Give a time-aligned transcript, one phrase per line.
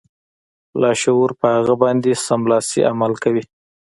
[0.81, 3.43] لاشعور په هغه باندې سملاسي عمل کوي